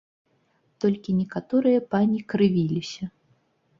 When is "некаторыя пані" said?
1.19-2.19